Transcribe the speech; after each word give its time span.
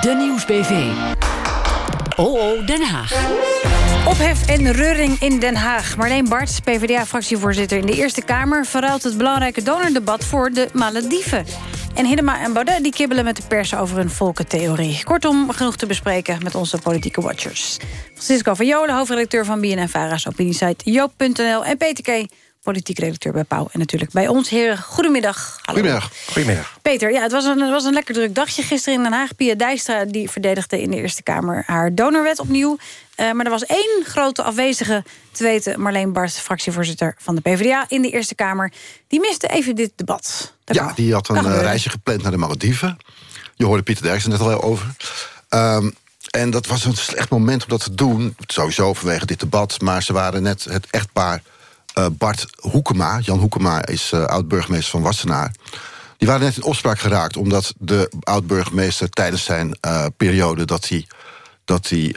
De 0.00 0.14
Nieuwsbv. 0.14 0.70
OO 2.16 2.64
Den 2.64 2.82
Haag. 2.82 3.12
Ophef 4.06 4.48
en 4.48 4.72
reuring 4.72 5.20
in 5.20 5.38
Den 5.40 5.56
Haag. 5.56 5.96
Marleen 5.96 6.28
Bart, 6.28 6.64
PvdA-fractievoorzitter 6.64 7.78
in 7.78 7.86
de 7.86 7.92
Eerste 7.92 8.22
Kamer... 8.22 8.66
verruilt 8.66 9.02
het 9.02 9.16
belangrijke 9.16 9.62
donordebat 9.62 10.24
voor 10.24 10.50
de 10.50 10.68
Malediven. 10.72 11.46
En 11.94 12.06
Hiddema 12.06 12.40
en 12.40 12.52
Baudet 12.52 12.82
die 12.82 12.92
kibbelen 12.92 13.24
met 13.24 13.36
de 13.36 13.42
pers 13.48 13.74
over 13.74 13.98
een 13.98 14.10
volkentheorie. 14.10 15.04
Kortom, 15.04 15.50
genoeg 15.50 15.76
te 15.76 15.86
bespreken 15.86 16.42
met 16.42 16.54
onze 16.54 16.78
politieke 16.78 17.20
watchers. 17.20 17.76
Francisco 18.14 18.54
van 18.54 18.66
Jolen, 18.66 18.94
hoofdredacteur 18.94 19.44
van 19.44 19.60
BNN-Vara's 19.60 20.28
opiniesite 20.28 20.90
Joop.nl... 20.90 21.64
en 21.64 21.76
Peter 21.76 22.26
politiek 22.72 22.98
redacteur 22.98 23.32
bij 23.32 23.44
Pauw. 23.44 23.68
En 23.72 23.78
natuurlijk 23.78 24.12
bij 24.12 24.28
ons, 24.28 24.48
heren. 24.48 24.78
Goedemiddag. 24.78 25.58
Hallo. 25.62 25.80
Goedemiddag. 25.80 26.12
Goedemiddag. 26.26 26.78
Peter, 26.82 27.12
ja, 27.12 27.22
het 27.22 27.32
was, 27.32 27.44
een, 27.44 27.60
het 27.60 27.70
was 27.70 27.84
een 27.84 27.92
lekker 27.92 28.14
druk 28.14 28.34
dagje 28.34 28.62
gisteren 28.62 28.98
in 28.98 29.02
Den 29.02 29.12
Haag. 29.12 29.36
Pia 29.36 29.54
Dijstra 29.54 30.04
die 30.04 30.30
verdedigde 30.30 30.82
in 30.82 30.90
de 30.90 30.96
Eerste 30.96 31.22
Kamer 31.22 31.62
haar 31.66 31.94
donorwet 31.94 32.38
opnieuw. 32.38 32.78
Uh, 33.16 33.32
maar 33.32 33.44
er 33.44 33.50
was 33.50 33.66
één 33.66 34.04
grote 34.04 34.42
afwezige, 34.42 35.04
te 35.32 35.42
weten 35.42 35.80
Marleen 35.80 36.12
Barst... 36.12 36.40
fractievoorzitter 36.40 37.14
van 37.18 37.34
de 37.34 37.40
PvdA 37.40 37.84
in 37.88 38.02
de 38.02 38.10
Eerste 38.10 38.34
Kamer. 38.34 38.72
Die 39.06 39.20
miste 39.20 39.46
even 39.46 39.76
dit 39.76 39.92
debat. 39.96 40.54
ja, 40.64 40.92
die 40.94 41.12
had 41.12 41.28
een 41.28 41.44
uh, 41.44 41.60
reisje 41.60 41.90
gepland 41.90 42.22
naar 42.22 42.30
de 42.30 42.36
Malediven. 42.36 42.96
Je 43.54 43.64
hoorde 43.64 43.82
Pieter 43.82 44.04
Derksen 44.04 44.30
net 44.30 44.40
al 44.40 44.62
over. 44.62 44.86
Um, 45.48 45.94
en 46.30 46.50
dat 46.50 46.66
was 46.66 46.84
een 46.84 46.96
slecht 46.96 47.30
moment 47.30 47.62
om 47.62 47.68
dat 47.68 47.84
te 47.84 47.94
doen. 47.94 48.36
Sowieso 48.46 48.94
vanwege 48.94 49.26
dit 49.26 49.40
debat. 49.40 49.80
Maar 49.80 50.02
ze 50.02 50.12
waren 50.12 50.42
net 50.42 50.64
het 50.64 50.86
echtpaar 50.90 51.42
Bart 52.12 52.46
Hoekema. 52.60 53.18
Jan 53.18 53.38
Hoekema 53.38 53.86
is 53.86 54.12
uh, 54.12 54.24
oud-burgemeester 54.24 54.90
van 54.90 55.02
Wassenaar. 55.02 55.52
Die 56.16 56.28
waren 56.28 56.42
net 56.42 56.56
in 56.56 56.62
opspraak 56.62 56.98
geraakt... 56.98 57.36
omdat 57.36 57.74
de 57.78 58.12
oud-burgemeester 58.20 59.10
tijdens 59.10 59.44
zijn 59.44 59.78
uh, 59.86 60.04
periode... 60.16 60.64
dat 60.64 60.88
hij, 60.88 61.06
dat 61.64 61.88
hij 61.88 62.16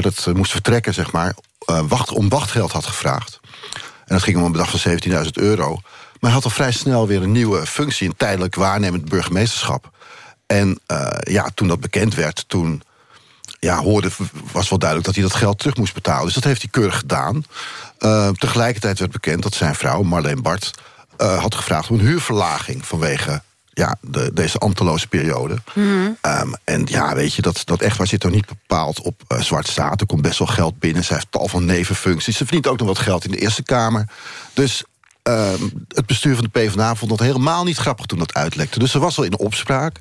dat 0.00 0.26
moest 0.34 0.50
vertrekken, 0.50 0.94
zeg 0.94 1.12
maar... 1.12 1.34
wacht, 1.88 2.10
om 2.10 2.28
wachtgeld 2.28 2.72
had 2.72 2.86
gevraagd. 2.86 3.40
En 3.82 4.14
dat 4.14 4.22
ging 4.22 4.36
om 4.36 4.44
een 4.44 4.52
bedrag 4.52 4.80
van 4.80 4.98
17.000 5.24 5.30
euro. 5.32 5.70
Maar 5.72 6.30
hij 6.30 6.30
had 6.30 6.44
al 6.44 6.50
vrij 6.50 6.72
snel 6.72 7.06
weer 7.06 7.22
een 7.22 7.32
nieuwe 7.32 7.66
functie... 7.66 8.08
een 8.08 8.16
tijdelijk 8.16 8.54
waarnemend 8.54 9.08
burgemeesterschap. 9.08 9.90
En 10.46 10.80
ja, 11.20 11.50
toen 11.54 11.68
dat 11.68 11.80
bekend 11.80 12.14
werd, 12.14 12.44
toen 12.46 12.82
ja, 13.58 13.82
hoorde, 13.82 14.10
was 14.52 14.68
wel 14.68 14.78
duidelijk 14.78 15.08
dat 15.08 15.16
hij 15.16 15.28
dat 15.28 15.40
geld 15.40 15.58
terug 15.58 15.76
moest 15.76 15.94
betalen. 15.94 16.24
Dus 16.24 16.34
dat 16.34 16.44
heeft 16.44 16.62
hij 16.62 16.70
keurig 16.70 16.98
gedaan. 16.98 17.44
Uh, 17.98 18.28
tegelijkertijd 18.28 18.98
werd 18.98 19.12
bekend 19.12 19.42
dat 19.42 19.54
zijn 19.54 19.74
vrouw, 19.74 20.02
Marleen 20.02 20.42
Bart... 20.42 20.70
Uh, 21.22 21.40
had 21.40 21.54
gevraagd 21.54 21.90
om 21.90 21.98
een 21.98 22.06
huurverlaging 22.06 22.86
vanwege 22.86 23.42
ja, 23.72 23.96
de, 24.00 24.30
deze 24.34 24.58
ambteloze 24.58 25.08
periode. 25.08 25.58
Mm. 25.74 26.16
Um, 26.22 26.54
en 26.64 26.86
ja, 26.90 27.14
weet 27.14 27.34
je, 27.34 27.42
dat, 27.42 27.62
dat 27.64 27.80
echtpaar 27.80 28.06
zit 28.06 28.24
er 28.24 28.30
niet 28.30 28.46
bepaald 28.46 29.00
op 29.00 29.22
uh, 29.28 29.40
zwart 29.40 29.68
staat. 29.68 30.00
Er 30.00 30.06
komt 30.06 30.22
best 30.22 30.38
wel 30.38 30.48
geld 30.48 30.78
binnen. 30.78 31.04
Ze 31.04 31.12
heeft 31.12 31.26
tal 31.30 31.48
van 31.48 31.64
nevenfuncties. 31.64 32.36
Ze 32.36 32.44
verdient 32.44 32.66
ook 32.66 32.78
nog 32.78 32.86
wat 32.86 32.98
geld 32.98 33.24
in 33.24 33.30
de 33.30 33.38
Eerste 33.38 33.62
Kamer. 33.62 34.08
Dus 34.52 34.84
um, 35.22 35.86
het 35.88 36.06
bestuur 36.06 36.34
van 36.34 36.44
de 36.44 36.60
PvdA 36.60 36.94
vond 36.94 37.10
dat 37.10 37.20
helemaal 37.20 37.64
niet 37.64 37.78
grappig 37.78 38.06
toen 38.06 38.18
dat 38.18 38.34
uitlekte. 38.34 38.78
Dus 38.78 38.94
er 38.94 39.00
was 39.00 39.16
wel 39.16 39.26
in 39.26 39.38
opspraak. 39.38 39.98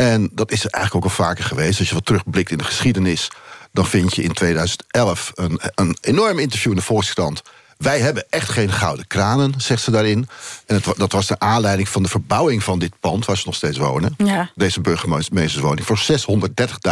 En 0.00 0.28
dat 0.32 0.50
is 0.50 0.66
eigenlijk 0.66 0.94
ook 0.94 1.10
al 1.10 1.24
vaker 1.24 1.44
geweest. 1.44 1.78
Als 1.78 1.88
je 1.88 1.94
wat 1.94 2.04
terugblikt 2.04 2.50
in 2.50 2.58
de 2.58 2.64
geschiedenis... 2.64 3.30
dan 3.72 3.86
vind 3.86 4.14
je 4.14 4.22
in 4.22 4.32
2011 4.32 5.32
een, 5.34 5.60
een 5.74 5.96
enorm 6.00 6.38
interview 6.38 6.70
in 6.70 6.76
de 6.76 6.84
Volkskrant... 6.84 7.42
Wij 7.78 8.00
hebben 8.00 8.26
echt 8.30 8.48
geen 8.48 8.72
gouden 8.72 9.06
kranen, 9.06 9.54
zegt 9.56 9.82
ze 9.82 9.90
daarin. 9.90 10.28
En 10.66 10.74
het, 10.74 10.88
dat 10.96 11.12
was 11.12 11.26
de 11.26 11.38
aanleiding 11.38 11.88
van 11.88 12.02
de 12.02 12.08
verbouwing 12.08 12.62
van 12.62 12.78
dit 12.78 12.92
pand... 13.00 13.24
waar 13.24 13.36
ze 13.36 13.42
nog 13.46 13.54
steeds 13.54 13.78
wonen. 13.78 14.14
Ja. 14.16 14.50
Deze 14.54 14.80
burgemeesterswoning 14.80 15.86
voor 15.86 16.00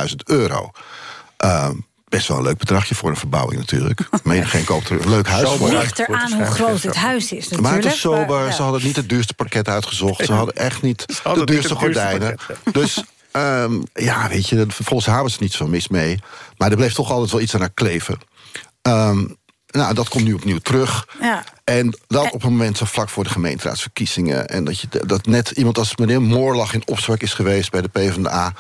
630.000 0.09 0.15
euro. 0.25 0.71
Uh, 1.45 1.69
best 2.09 2.29
wel 2.29 2.37
een 2.37 2.43
leuk 2.43 2.59
bedragje 2.59 2.95
voor 2.95 3.11
een 3.11 3.17
verbouwing 3.17 3.61
natuurlijk. 3.61 4.01
Meen 4.23 4.47
geen 4.47 4.65
koop 4.65 4.85
terug. 4.85 5.05
Leuk 5.05 5.29
huis. 5.29 5.51
Het 5.51 5.61
ligt 5.61 5.99
eraan 5.99 6.33
hoe 6.33 6.45
groot 6.45 6.83
het 6.83 6.97
huis 6.97 7.25
is 7.25 7.31
natuurlijk. 7.31 7.63
Maar 7.63 7.75
het 7.75 7.85
is 7.85 8.01
sober. 8.01 8.53
Ze 8.53 8.63
hadden 8.63 8.83
niet 8.83 8.97
het 8.97 9.09
duurste 9.09 9.35
parket 9.35 9.69
uitgezocht. 9.69 10.25
Ze 10.25 10.33
hadden 10.33 10.55
echt 10.55 10.83
niet 10.83 11.07
de 11.35 11.45
duurste 11.45 11.75
gordijnen. 11.75 12.39
Dus 12.73 13.03
um, 13.33 13.83
ja, 13.93 14.29
weet 14.29 14.49
je, 14.49 14.67
volgens 14.69 15.07
haar 15.07 15.23
was 15.23 15.35
er 15.35 15.43
niet 15.43 15.53
zo 15.53 15.67
mis 15.67 15.89
mee. 15.89 16.19
Maar 16.57 16.71
er 16.71 16.77
bleef 16.77 16.95
toch 16.95 17.11
altijd 17.11 17.31
wel 17.31 17.41
iets 17.41 17.55
aan 17.55 17.61
haar 17.61 17.71
kleven. 17.75 18.19
Um, 18.83 19.37
nou, 19.67 19.95
dat 19.95 20.09
komt 20.09 20.25
nu 20.25 20.33
opnieuw 20.33 20.59
terug. 20.59 21.09
Ja. 21.21 21.45
En 21.65 21.99
dat 22.07 22.33
op 22.33 22.43
een 22.43 22.51
moment 22.51 22.77
zo 22.77 22.85
vlak 22.85 23.09
voor 23.09 23.25
de 23.25 23.31
gemeenteraadsverkiezingen. 23.31 24.49
En 24.49 24.65
dat, 24.65 24.81
je, 24.81 24.89
dat 25.07 25.27
net 25.27 25.51
iemand 25.51 25.79
als 25.79 25.97
meneer 25.97 26.23
Moorlag 26.23 26.75
in 26.75 26.83
opspraak 26.87 27.21
is 27.23 27.35
geweest 27.35 27.71
bij 27.71 27.81
de 27.81 27.89
PvdA. 27.89 28.53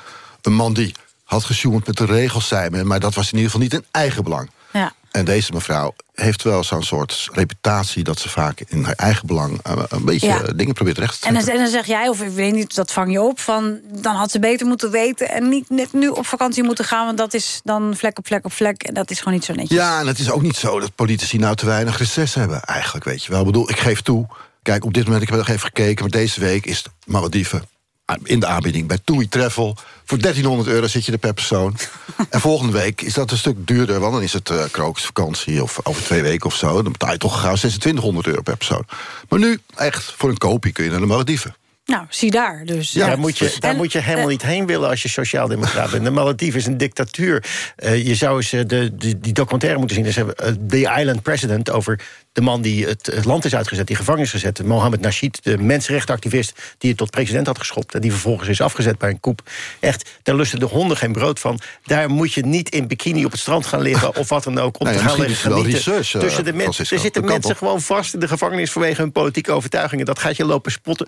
Een 0.42 0.54
man 0.54 0.72
die 0.72 0.94
had 1.26 1.44
gesjoemeld 1.44 1.86
met 1.86 1.96
de 1.96 2.04
regels, 2.04 2.48
zei 2.48 2.70
men. 2.70 2.86
Maar 2.86 3.00
dat 3.00 3.14
was 3.14 3.26
in 3.26 3.38
ieder 3.38 3.50
geval 3.50 3.66
niet 3.66 3.74
in 3.74 3.84
eigen 3.90 4.24
belang. 4.24 4.50
Ja. 4.72 4.92
En 5.10 5.24
deze 5.24 5.52
mevrouw 5.52 5.94
heeft 6.14 6.42
wel 6.42 6.64
zo'n 6.64 6.82
soort 6.82 7.28
reputatie... 7.32 8.04
dat 8.04 8.18
ze 8.18 8.28
vaak 8.28 8.60
in 8.68 8.84
haar 8.84 8.94
eigen 8.94 9.26
belang 9.26 9.60
uh, 9.66 9.82
een 9.88 10.04
beetje 10.04 10.26
ja. 10.26 10.42
dingen 10.56 10.74
probeert 10.74 10.98
recht 10.98 11.12
te 11.12 11.18
trekken. 11.20 11.40
En 11.40 11.46
dan, 11.46 11.56
en 11.56 11.62
dan, 11.62 11.72
zeg 11.72 11.86
jij, 11.86 12.08
of 12.08 12.20
ik 12.20 12.30
weet 12.30 12.52
niet, 12.52 12.74
dat 12.74 12.92
vang 12.92 13.12
je 13.12 13.22
op... 13.22 13.40
van 13.40 13.78
dan 13.92 14.14
had 14.14 14.30
ze 14.30 14.38
beter 14.38 14.66
moeten 14.66 14.90
weten 14.90 15.30
en 15.30 15.48
niet 15.48 15.70
net 15.70 15.92
nu 15.92 16.08
op 16.08 16.26
vakantie 16.26 16.62
moeten 16.62 16.84
gaan... 16.84 17.04
want 17.04 17.18
dat 17.18 17.34
is 17.34 17.60
dan 17.64 17.94
vlek 17.96 18.18
op 18.18 18.26
vlek 18.26 18.44
op 18.44 18.52
vlek 18.52 18.82
en 18.82 18.94
dat 18.94 19.10
is 19.10 19.18
gewoon 19.18 19.34
niet 19.34 19.44
zo 19.44 19.52
netjes. 19.52 19.78
Ja, 19.78 20.00
en 20.00 20.06
het 20.06 20.18
is 20.18 20.30
ook 20.30 20.42
niet 20.42 20.56
zo 20.56 20.80
dat 20.80 20.94
politici 20.94 21.38
nou 21.38 21.56
te 21.56 21.66
weinig 21.66 21.98
reces 21.98 22.34
hebben 22.34 22.62
eigenlijk, 22.62 23.04
weet 23.04 23.24
je 23.24 23.30
wel. 23.30 23.40
Ik 23.40 23.46
bedoel, 23.46 23.70
ik 23.70 23.78
geef 23.78 24.00
toe, 24.00 24.26
kijk, 24.62 24.84
op 24.84 24.94
dit 24.94 25.04
moment, 25.04 25.22
ik 25.22 25.28
heb 25.28 25.38
nog 25.38 25.48
even 25.48 25.66
gekeken... 25.66 26.02
maar 26.02 26.20
deze 26.20 26.40
week 26.40 26.66
is 26.66 26.76
het 26.76 26.90
Malediven 27.04 27.68
in 28.22 28.40
de 28.40 28.46
aanbieding 28.46 28.88
bij 28.88 28.98
TUI 29.04 29.28
Travel. 29.28 29.76
Voor 30.04 30.18
1300 30.18 30.68
euro 30.68 30.86
zit 30.86 31.04
je 31.04 31.12
er 31.12 31.18
per 31.18 31.34
persoon. 31.34 31.76
en 32.30 32.40
volgende 32.40 32.72
week 32.72 33.00
is 33.00 33.14
dat 33.14 33.30
een 33.30 33.36
stuk 33.36 33.66
duurder... 33.66 34.00
want 34.00 34.12
dan 34.12 34.22
is 34.22 34.32
het 34.32 34.50
uh, 34.50 34.64
krokusvakantie 34.70 35.62
of 35.62 35.80
over 35.82 36.02
twee 36.02 36.22
weken 36.22 36.46
of 36.46 36.54
zo. 36.54 36.82
Dan 36.82 36.92
betaal 36.92 37.12
je 37.12 37.18
toch 37.18 37.40
gauw 37.40 37.54
2600 37.54 38.26
euro 38.26 38.42
per 38.42 38.56
persoon. 38.56 38.86
Maar 39.28 39.38
nu, 39.38 39.58
echt, 39.76 40.14
voor 40.16 40.28
een 40.28 40.38
kopie 40.38 40.72
kun 40.72 40.84
je 40.84 40.90
naar 40.90 41.00
de 41.00 41.06
Malediven. 41.06 41.56
Nou, 41.86 42.06
zie 42.08 42.30
daar 42.30 42.64
dus. 42.64 42.92
Ja, 42.92 43.06
daar 43.06 43.18
moet 43.18 43.38
je, 43.38 43.56
daar 43.58 43.74
moet 43.74 43.92
je 43.92 43.98
helemaal 43.98 44.28
niet 44.28 44.42
heen 44.42 44.66
willen 44.66 44.88
als 44.88 45.02
je 45.02 45.08
sociaaldemocraat 45.08 45.90
bent. 45.90 46.04
De 46.04 46.10
Malediven 46.10 46.58
is 46.60 46.66
een 46.66 46.76
dictatuur. 46.76 47.44
Uh, 47.78 48.06
je 48.06 48.14
zou 48.14 48.36
eens 48.36 48.50
de, 48.50 48.66
de, 48.96 49.20
die 49.20 49.32
documentaire 49.32 49.78
moeten 49.78 49.96
zien. 49.96 50.04
Dus, 50.04 50.16
uh, 50.16 50.26
The 50.68 50.94
Island 50.98 51.22
President 51.22 51.70
over 51.70 52.00
de 52.36 52.42
man 52.42 52.62
die 52.62 52.86
het, 52.86 53.06
het, 53.06 53.24
land 53.24 53.44
is 53.44 53.54
uitgezet, 53.54 53.86
die 53.86 53.96
gevangenis 53.96 54.30
gezet... 54.30 54.62
Mohammed 54.62 55.00
Nasheed, 55.00 55.38
de 55.42 55.58
mensenrechtenactivist... 55.58 56.60
die 56.78 56.90
het 56.90 56.98
tot 56.98 57.10
president 57.10 57.46
had 57.46 57.58
geschopt... 57.58 57.94
en 57.94 58.00
die 58.00 58.10
vervolgens 58.10 58.48
is 58.48 58.60
afgezet 58.60 58.98
bij 58.98 59.10
een 59.10 59.20
koep. 59.20 59.40
Echt, 59.80 60.10
daar 60.22 60.34
lusten 60.34 60.58
de 60.58 60.66
honden 60.66 60.96
geen 60.96 61.12
brood 61.12 61.40
van. 61.40 61.60
Daar 61.84 62.10
moet 62.10 62.32
je 62.32 62.46
niet 62.46 62.68
in 62.68 62.86
bikini 62.86 63.24
op 63.24 63.30
het 63.30 63.40
strand 63.40 63.66
gaan 63.66 63.80
liggen... 63.80 64.16
of 64.16 64.28
wat 64.28 64.44
dan 64.44 64.58
ook, 64.58 64.80
om 64.80 64.86
nee, 64.86 64.96
te 64.96 65.02
gaan 65.02 65.20
liggen 65.20 65.36
genieten. 65.36 65.72
Research, 65.72 66.14
uh, 66.14 66.20
Tussen 66.20 66.44
de 66.44 66.52
mensen. 66.52 66.86
Er 66.90 66.98
zitten 66.98 67.24
mensen 67.24 67.56
gewoon 67.56 67.80
vast 67.80 68.14
in 68.14 68.20
de 68.20 68.28
gevangenis... 68.28 68.70
vanwege 68.70 69.00
hun 69.00 69.12
politieke 69.12 69.52
overtuigingen. 69.52 70.04
Dat 70.04 70.18
gaat 70.18 70.36
je 70.36 70.44
lopen 70.44 70.72
spotten, 70.72 71.06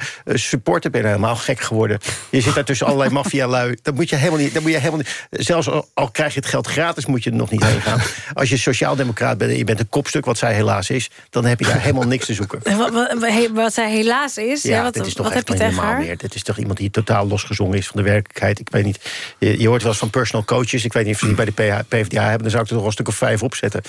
supporten. 0.69 0.91
Ben 0.91 1.01
je 1.01 1.07
helemaal 1.07 1.37
gek 1.37 1.61
geworden. 1.61 1.99
Je 2.31 2.41
zit 2.41 2.55
daar 2.55 2.65
tussen 2.65 2.87
allerlei 2.87 3.11
maffialui. 3.21 3.77
Dat 3.83 3.95
moet 3.95 4.09
je 4.09 4.17
helemaal 4.17 4.39
niet... 4.39 4.55
Dat 4.55 4.63
moet 4.63 4.71
je 4.71 4.79
helemaal 4.79 4.99
niet 4.99 5.29
zelfs 5.31 5.69
al, 5.69 5.89
al 5.95 6.11
krijg 6.11 6.35
je 6.35 6.41
het 6.41 6.49
geld 6.49 6.67
gratis... 6.67 7.07
moet 7.07 7.25
je 7.25 7.31
er 7.31 7.37
nog 7.37 7.51
niet 7.51 7.65
heen 7.65 7.81
gaan. 7.81 8.01
Als 8.35 8.49
je 8.49 8.57
sociaaldemocraat 8.57 9.39
bent 9.39 9.51
en 9.51 9.57
je 9.57 9.65
bent 9.65 9.81
een 9.81 9.89
kopstuk... 9.89 10.25
wat 10.25 10.39
zij 10.39 10.55
helaas 10.55 10.91
is 10.91 11.11
dan 11.31 11.45
heb 11.45 11.59
je 11.59 11.67
daar 11.67 11.81
helemaal 11.81 12.07
niks 12.07 12.27
te 12.27 12.35
zoeken. 12.35 12.61
Wat, 12.79 12.93
wat, 12.93 13.49
wat 13.53 13.75
zij 13.75 13.91
helaas 13.91 14.37
is? 14.37 14.63
Ja, 14.63 14.83
wat, 14.83 14.95
dit 14.95 15.07
is 15.07 15.15
toch 15.15 15.27
wat 15.27 15.35
echt 15.35 15.49
heb 15.49 15.59
je 15.59 15.65
niet 15.65 15.75
normaal 15.75 15.99
meer. 15.99 16.17
Dit 16.17 16.35
is 16.35 16.43
toch 16.43 16.59
iemand 16.59 16.79
die 16.79 16.91
totaal 16.91 17.27
losgezongen 17.27 17.79
is 17.79 17.87
van 17.87 17.97
de 17.97 18.09
werkelijkheid. 18.09 18.59
Ik 18.59 18.69
weet 18.71 18.85
niet, 18.85 19.01
je, 19.39 19.61
je 19.61 19.69
hoort 19.69 19.83
wel 19.83 19.91
eens 19.91 20.01
van 20.01 20.11
personal 20.11 20.45
coaches. 20.45 20.85
Ik 20.85 20.93
weet 20.93 21.05
niet 21.05 21.15
of 21.15 21.21
ze 21.21 21.27
die 21.27 21.35
bij 21.35 21.45
de 21.45 21.85
PvdA 21.89 22.23
hebben. 22.23 22.43
Dan 22.43 22.51
zou 22.51 22.63
ik 22.63 22.69
er 22.69 22.77
nog 22.77 22.85
een 22.85 22.93
stuk 22.93 23.09
of 23.09 23.15
vijf 23.15 23.43
opzetten. 23.43 23.83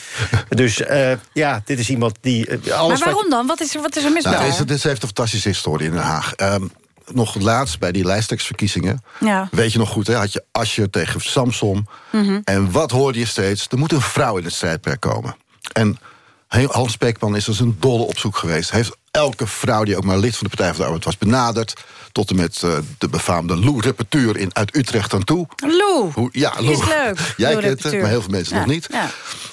dus 0.49 0.81
uh, 0.81 1.11
ja, 1.33 1.61
dit 1.65 1.79
is 1.79 1.89
iemand 1.89 2.17
die... 2.21 2.47
Uh, 2.49 2.73
alles 2.73 2.99
maar 2.99 3.09
waarom 3.09 3.29
dan? 3.29 3.47
Wat 3.47 3.61
is, 3.61 3.75
wat 3.75 3.95
is 3.95 4.03
er 4.03 4.11
mis 4.11 4.23
nou, 4.23 4.45
met 4.45 4.57
dit, 4.57 4.67
dit 4.67 4.83
heeft 4.83 5.01
een 5.01 5.07
fantastische 5.07 5.47
historie 5.47 5.87
in 5.87 5.93
Den 5.93 6.01
Haag. 6.01 6.33
Um, 6.37 6.68
nog 7.13 7.35
laatst 7.35 7.79
bij 7.79 7.91
die 7.91 8.05
lijsttrekkersverkiezingen. 8.05 9.03
Ja. 9.19 9.47
Weet 9.51 9.71
je 9.71 9.77
nog 9.77 9.89
goed, 9.89 10.07
hè? 10.07 10.15
had 10.15 10.33
je 10.33 10.43
Asje 10.51 10.89
tegen 10.89 11.21
Samson. 11.21 11.87
Mm 12.11 12.23
-hmm. 12.25 12.41
En 12.43 12.71
wat 12.71 12.91
hoorde 12.91 13.19
je 13.19 13.25
steeds? 13.25 13.67
Er 13.69 13.77
moet 13.77 13.91
een 13.91 14.01
vrouw 14.01 14.37
in 14.37 14.43
het 14.43 14.53
strijdperk 14.53 14.99
komen. 14.99 15.35
En 15.73 15.99
Hans 16.47 16.91
Spekman 16.91 17.35
is 17.35 17.47
als 17.47 17.59
een 17.59 17.77
dolle 17.79 18.03
op 18.03 18.19
zoek 18.19 18.37
geweest. 18.37 18.69
Hij 18.69 18.79
heeft 18.79 18.97
elke 19.11 19.47
vrouw 19.47 19.83
die 19.83 19.97
ook 19.97 20.03
maar 20.03 20.17
lid 20.17 20.37
van 20.37 20.47
de 20.49 20.55
Partij 20.55 20.67
van 20.67 20.77
de 20.77 20.83
Arbeid 20.83 21.03
was 21.03 21.17
benaderd. 21.17 21.73
Tot 22.11 22.29
en 22.29 22.35
met 22.35 22.61
uh, 22.65 22.77
de 22.97 23.09
befaamde 23.09 23.57
Lou 23.57 23.81
Repetuur 23.81 24.37
in, 24.37 24.55
uit 24.55 24.75
Utrecht 24.75 25.13
aan 25.13 25.23
toe. 25.23 25.47
Lou, 25.55 26.11
Hoe, 26.13 26.29
ja, 26.31 26.53
Lou. 26.57 26.71
is 26.71 26.87
leuk. 26.87 27.33
Jij 27.37 27.55
kent 27.55 27.83
het, 27.83 27.99
maar 28.01 28.09
heel 28.09 28.21
veel 28.21 28.31
mensen 28.31 28.53
ja. 28.55 28.59
nog 28.59 28.69
niet. 28.69 28.87
Ja. 28.91 29.09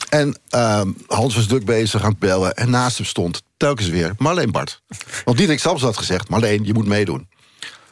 En 0.08 0.38
uh, 0.50 0.80
Hans 1.06 1.34
was 1.34 1.46
druk 1.46 1.64
bezig 1.64 2.02
aan 2.02 2.10
het 2.10 2.18
bellen. 2.18 2.54
En 2.54 2.70
naast 2.70 2.96
hem 2.96 3.06
stond 3.06 3.42
telkens 3.56 3.88
weer 3.88 4.14
Marleen 4.18 4.50
Bart. 4.50 4.82
Want 5.24 5.36
Diederik 5.36 5.60
Sams 5.60 5.82
had 5.82 5.96
gezegd, 5.96 6.28
Marleen, 6.28 6.64
je 6.64 6.74
moet 6.74 6.86
meedoen. 6.86 7.28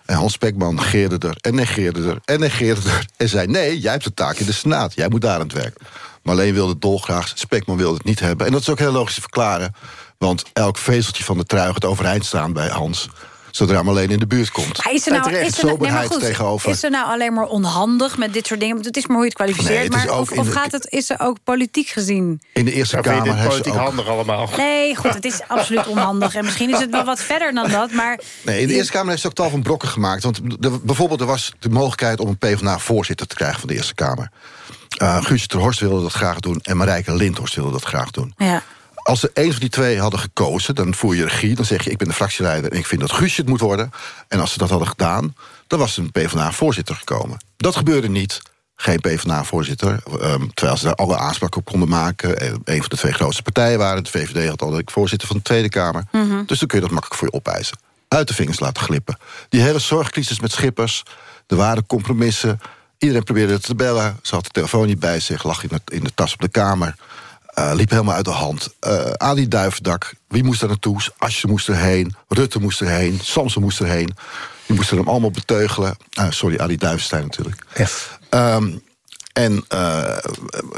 En 0.04 0.16
Hans 0.16 0.32
Spekman 0.32 0.74
negeerde 0.74 1.28
er 1.28 1.36
en 1.40 1.54
negeerde 1.54 2.08
er 2.08 2.18
en 2.24 2.40
negeerde 2.40 2.90
er. 2.90 3.06
En 3.16 3.28
zei, 3.28 3.46
nee, 3.46 3.80
jij 3.80 3.92
hebt 3.92 4.04
de 4.04 4.14
taak 4.14 4.36
in 4.36 4.46
de 4.46 4.52
Senaat. 4.52 4.94
Jij 4.94 5.08
moet 5.08 5.20
daar 5.20 5.34
aan 5.34 5.40
het 5.40 5.52
werk. 5.52 5.76
Marleen 6.22 6.54
wilde 6.54 6.72
het 6.72 6.80
dolgraag, 6.80 7.32
Spekman 7.34 7.76
wilde 7.76 7.96
het 7.96 8.04
niet 8.04 8.20
hebben. 8.20 8.46
En 8.46 8.52
dat 8.52 8.60
is 8.60 8.68
ook 8.68 8.78
heel 8.78 8.92
logisch 8.92 9.14
te 9.14 9.20
verklaren. 9.20 9.74
Want 10.18 10.44
elk 10.52 10.78
vezeltje 10.78 11.24
van 11.24 11.38
de 11.38 11.44
trui 11.44 11.72
gaat 11.72 11.84
overeind 11.84 12.24
staan 12.24 12.52
bij 12.52 12.68
Hans. 12.68 13.08
Zodra 13.56 13.82
maar 13.82 13.92
alleen 13.92 14.10
in 14.10 14.18
de 14.18 14.26
buurt 14.26 14.50
komt. 14.50 14.84
Maar 14.84 14.92
is 14.94 15.06
er 15.06 15.12
nou, 15.12 15.22
is 15.22 15.26
er, 15.28 15.32
nou- 15.32 15.32
nee, 15.32 15.42
maar 15.42 15.52
soberheid 15.70 16.08
goed, 16.12 16.20
tegenover. 16.20 16.70
is 16.70 16.82
er 16.82 16.90
nou 16.90 17.06
alleen 17.06 17.32
maar 17.32 17.46
onhandig 17.46 18.16
met 18.18 18.32
dit 18.32 18.46
soort 18.46 18.60
dingen? 18.60 18.74
Want 18.74 18.86
Het 18.86 18.96
is 18.96 19.06
maar 19.06 19.16
hoe 19.16 19.24
je 19.24 19.30
het 19.30 19.38
kwalificeert. 19.38 19.74
Nee, 19.74 19.84
het 19.84 19.94
is 19.94 20.04
maar 20.04 20.18
of, 20.20 20.30
of 20.32 20.46
de- 20.46 20.52
gaat 20.52 20.72
het, 20.72 20.86
is 20.90 21.10
er 21.10 21.20
ook 21.20 21.36
politiek 21.44 21.88
gezien? 21.88 22.42
In 22.52 22.64
de 22.64 22.72
Eerste 22.72 22.96
Kamer 23.00 23.36
ze 23.42 23.48
politiek 23.48 23.72
ook... 23.72 23.78
handig 23.78 24.08
allemaal. 24.08 24.48
Nee, 24.56 24.96
goed, 24.96 25.14
het 25.14 25.24
is 25.24 25.40
absoluut 25.48 25.86
onhandig. 25.86 26.34
En 26.34 26.44
misschien 26.44 26.70
is 26.74 26.78
het 26.80 26.90
wel 26.90 27.04
wat 27.04 27.20
verder 27.20 27.54
dan 27.54 27.70
dat, 27.70 27.92
maar... 27.92 28.20
Nee, 28.42 28.60
in 28.60 28.68
de 28.68 28.74
Eerste 28.74 28.92
Kamer 28.92 29.08
heeft 29.08 29.20
ze 29.20 29.26
ook 29.28 29.34
tal 29.34 29.50
van 29.50 29.62
brokken 29.62 29.88
gemaakt. 29.88 30.22
Want 30.22 30.40
de- 30.62 30.78
bijvoorbeeld 30.82 31.20
er 31.20 31.26
was 31.26 31.52
de 31.58 31.68
mogelijkheid 31.70 32.20
om 32.20 32.28
een 32.28 32.38
PvdA-voorzitter 32.38 33.26
te 33.26 33.34
krijgen 33.34 33.58
van 33.60 33.68
de 33.68 33.74
Eerste 33.74 33.94
Kamer. 33.94 34.30
Uh, 35.02 35.24
Guusje 35.24 35.46
ter 35.46 35.58
Horst 35.58 35.80
wilde 35.80 36.02
dat 36.02 36.12
graag 36.12 36.40
doen 36.40 36.60
en 36.62 36.76
Marijke 36.76 37.14
Lindhorst 37.14 37.54
wilde 37.54 37.70
dat 37.72 37.84
graag 37.84 38.10
doen. 38.10 38.34
Ja. 38.36 38.62
Als 39.04 39.20
ze 39.20 39.30
een 39.34 39.50
van 39.50 39.60
die 39.60 39.68
twee 39.68 40.00
hadden 40.00 40.20
gekozen, 40.20 40.74
dan 40.74 40.94
voer 40.94 41.14
je 41.16 41.22
regie. 41.24 41.54
Dan 41.54 41.64
zeg 41.64 41.84
je, 41.84 41.90
ik 41.90 41.98
ben 41.98 42.08
de 42.08 42.14
fractieleider 42.14 42.72
en 42.72 42.78
ik 42.78 42.86
vind 42.86 43.00
dat 43.00 43.12
Guusje 43.12 43.40
het 43.40 43.50
moet 43.50 43.60
worden. 43.60 43.90
En 44.28 44.40
als 44.40 44.52
ze 44.52 44.58
dat 44.58 44.70
hadden 44.70 44.88
gedaan, 44.88 45.34
dan 45.66 45.78
was 45.78 45.96
een 45.96 46.10
PvdA-voorzitter 46.10 46.94
gekomen. 46.94 47.38
Dat 47.56 47.76
gebeurde 47.76 48.08
niet. 48.08 48.40
Geen 48.76 49.00
PvdA-voorzitter. 49.00 50.02
ehm, 50.20 50.46
terwijl 50.54 50.76
ze 50.78 50.84
daar 50.84 50.94
alle 50.94 51.16
aanspraken 51.18 51.58
op 51.58 51.64
konden 51.64 51.88
maken. 51.88 52.38
En 52.40 52.60
een 52.64 52.80
van 52.80 52.88
de 52.88 52.96
twee 52.96 53.12
grootste 53.12 53.42
partijen 53.42 53.78
waren. 53.78 54.04
De 54.04 54.10
VVD 54.10 54.48
had 54.48 54.62
altijd 54.62 54.90
voorzitter 54.92 55.28
van 55.28 55.36
de 55.36 55.42
Tweede 55.42 55.68
Kamer. 55.68 56.04
Dus 56.46 56.58
dan 56.58 56.68
kun 56.68 56.78
je 56.78 56.84
dat 56.84 56.94
makkelijk 56.94 57.14
voor 57.20 57.28
je 57.30 57.34
opeisen. 57.34 57.78
Uit 58.08 58.28
de 58.28 58.34
vingers 58.34 58.60
laten 58.60 58.82
glippen. 58.82 59.18
Die 59.48 59.60
hele 59.60 59.78
zorgcrisis 59.78 60.40
met 60.40 60.52
Schippers. 60.52 61.02
Er 61.46 61.56
waren 61.56 61.86
compromissen. 61.86 62.60
Iedereen 62.98 63.24
probeerde 63.24 63.52
het 63.52 63.62
te 63.62 63.74
bellen. 63.74 64.18
Ze 64.22 64.34
had 64.34 64.44
de 64.44 64.50
telefoon 64.50 64.86
niet 64.86 65.00
bij 65.00 65.20
zich. 65.20 65.44
Lag 65.44 65.62
in 65.62 65.68
de, 65.72 65.94
in 65.94 66.04
de 66.04 66.14
tas 66.14 66.32
op 66.32 66.40
de 66.40 66.48
kamer. 66.48 66.94
Eh, 67.54 67.70
liep 67.74 67.90
helemaal 67.90 68.14
uit 68.14 68.24
de 68.24 68.30
hand. 68.30 68.74
Uh, 68.86 69.10
Ali 69.10 69.48
Duivendak, 69.48 70.14
wie 70.28 70.44
moest 70.44 70.62
er 70.62 70.68
naartoe? 70.68 71.00
Asje 71.18 71.46
moest 71.46 71.68
erheen, 71.68 72.14
Rutte 72.28 72.58
moest 72.58 72.80
erheen, 72.80 73.18
Samson 73.22 73.62
moest 73.62 73.80
erheen. 73.80 74.16
Die 74.66 74.76
moesten 74.76 74.96
hem 74.96 75.08
allemaal 75.08 75.30
beteugelen. 75.30 75.96
Uh, 76.18 76.30
sorry, 76.30 76.58
Ali 76.58 76.76
Duivenstein 76.76 77.22
natuurlijk. 77.22 77.64
Um, 78.30 78.82
en 79.34 79.64
uh, 79.74 80.16